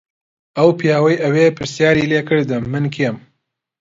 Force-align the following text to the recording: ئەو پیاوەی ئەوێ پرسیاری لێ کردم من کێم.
ئەو 0.57 0.69
پیاوەی 0.79 1.21
ئەوێ 1.23 1.45
پرسیاری 1.57 2.09
لێ 2.11 2.21
کردم 2.29 2.63
من 2.73 2.85
کێم. 2.95 3.17